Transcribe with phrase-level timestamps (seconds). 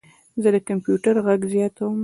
[0.41, 1.95] زه د کمپیوټر غږ زیاتوم.